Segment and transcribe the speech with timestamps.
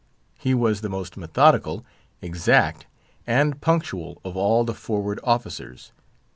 [0.39, 1.85] He was the most methodical,
[2.23, 2.87] exact,
[3.27, 5.91] and punctual of all the forward officers.